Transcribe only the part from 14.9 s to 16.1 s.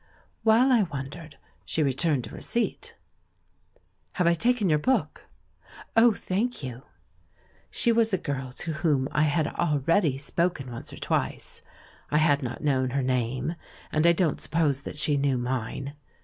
she knew mine.